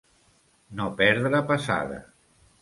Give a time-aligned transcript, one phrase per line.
[0.79, 2.01] No perdre passada.